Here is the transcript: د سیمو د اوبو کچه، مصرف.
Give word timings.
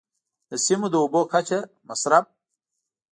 د 0.49 0.51
سیمو 0.65 0.87
د 0.91 0.95
اوبو 1.03 1.21
کچه، 1.33 1.59
مصرف. 1.87 2.25